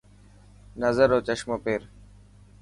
نظر 0.83 1.07
رو 1.09 1.21
چشمو 1.21 1.57
پير. 1.57 1.81